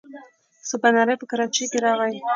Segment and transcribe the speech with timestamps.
[0.69, 2.17] سباناری په کراچۍ کې راغی.